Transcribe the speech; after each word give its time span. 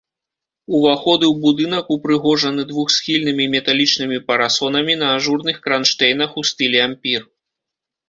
Уваходы 0.77 1.25
ў 1.33 1.35
будынак 1.43 1.85
упрыгожаны 1.97 2.61
двухсхільнымі 2.73 3.49
металічнымі 3.59 4.17
парасонамі 4.31 4.93
на 5.05 5.15
ажурных 5.21 5.65
кранштэйнах 5.69 6.29
у 6.43 6.51
стылі 6.53 6.87
ампір. 6.91 7.33